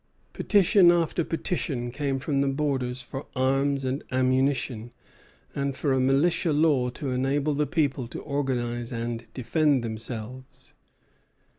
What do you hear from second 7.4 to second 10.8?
the people to organize and defend themselves.